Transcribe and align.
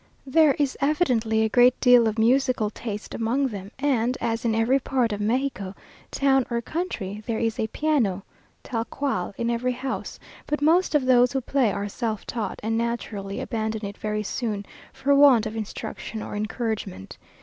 There 0.25 0.55
is 0.55 0.75
evidently 0.81 1.43
a 1.43 1.47
great 1.49 1.79
deal 1.79 2.07
of 2.07 2.17
musical 2.17 2.71
taste 2.71 3.13
among 3.13 3.49
them, 3.49 3.69
and, 3.77 4.17
as 4.19 4.43
in 4.43 4.55
every 4.55 4.79
part 4.79 5.13
of 5.13 5.21
Mexico, 5.21 5.75
town 6.09 6.43
or 6.49 6.59
country, 6.59 7.21
there 7.27 7.37
is 7.37 7.59
a 7.59 7.67
piano 7.67 8.23
(tal 8.63 8.85
cual) 8.85 9.35
in 9.37 9.51
every 9.51 9.73
house; 9.73 10.17
but 10.47 10.59
most 10.59 10.95
of 10.95 11.05
those 11.05 11.33
who 11.33 11.39
play 11.41 11.71
are 11.71 11.87
self 11.87 12.25
taught, 12.25 12.59
and 12.63 12.75
naturally 12.79 13.39
abandon 13.39 13.85
it 13.85 13.95
very 13.95 14.23
soon, 14.23 14.65
for 14.91 15.13
want 15.13 15.45
of 15.45 15.55
instruction 15.55 16.23
or 16.23 16.35
encouragement. 16.35 17.19